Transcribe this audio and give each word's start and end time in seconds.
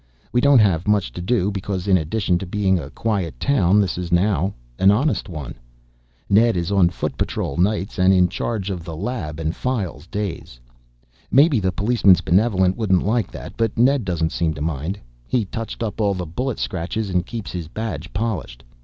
We 0.33 0.41
don't 0.41 0.57
have 0.57 0.87
much 0.87 1.11
to 1.11 1.21
do 1.21 1.51
because 1.51 1.87
in 1.87 1.95
addition 1.95 2.39
to 2.39 2.47
being 2.47 2.79
a 2.79 2.89
quiet 2.89 3.39
town 3.39 3.79
this 3.79 3.99
is 3.99 4.11
now 4.11 4.55
an 4.79 4.89
honest 4.89 5.29
one. 5.29 5.53
Ned 6.27 6.57
is 6.57 6.71
on 6.71 6.89
foot 6.89 7.15
patrol 7.17 7.55
nights 7.57 7.99
and 7.99 8.11
in 8.11 8.27
charge 8.27 8.71
of 8.71 8.83
the 8.83 8.95
lab 8.95 9.39
and 9.39 9.55
files 9.55 10.07
days. 10.07 10.59
Maybe 11.29 11.59
the 11.59 11.71
Policeman's 11.71 12.21
Benevolent 12.21 12.77
wouldn't 12.77 13.05
like 13.05 13.29
that, 13.31 13.55
but 13.57 13.77
Ned 13.77 14.03
doesn't 14.03 14.31
seem 14.31 14.55
to 14.55 14.59
mind. 14.61 14.97
He 15.27 15.45
touched 15.45 15.83
up 15.83 16.01
all 16.01 16.15
the 16.15 16.25
bullet 16.25 16.57
scratches 16.57 17.11
and 17.11 17.23
keeps 17.23 17.51
his 17.51 17.67
badge 17.67 18.11
polished. 18.11 18.63